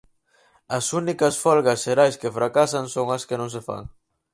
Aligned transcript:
As 0.77 0.85
únicas 1.01 1.35
folga 1.43 1.73
xerais 1.83 2.15
que 2.21 2.33
fracasan 2.37 2.85
son 2.95 3.07
as 3.17 3.23
que 3.27 3.39
non 3.41 3.49
se 3.55 3.61
fan. 3.67 3.83